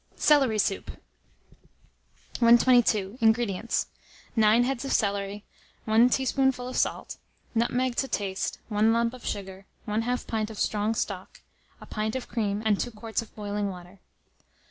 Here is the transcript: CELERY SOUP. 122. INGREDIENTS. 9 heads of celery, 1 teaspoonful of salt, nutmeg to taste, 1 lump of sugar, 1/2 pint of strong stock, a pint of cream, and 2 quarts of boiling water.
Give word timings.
CELERY 0.15 0.57
SOUP. 0.57 0.89
122. 2.39 3.19
INGREDIENTS. 3.21 3.85
9 4.35 4.63
heads 4.63 4.83
of 4.83 4.91
celery, 4.91 5.43
1 5.85 6.09
teaspoonful 6.09 6.67
of 6.67 6.75
salt, 6.75 7.17
nutmeg 7.53 7.95
to 7.97 8.07
taste, 8.07 8.57
1 8.69 8.91
lump 8.93 9.13
of 9.13 9.23
sugar, 9.23 9.67
1/2 9.87 10.25
pint 10.25 10.49
of 10.49 10.57
strong 10.57 10.95
stock, 10.95 11.41
a 11.79 11.85
pint 11.85 12.15
of 12.15 12.27
cream, 12.27 12.63
and 12.65 12.79
2 12.79 12.89
quarts 12.89 13.21
of 13.21 13.35
boiling 13.35 13.69
water. 13.69 13.99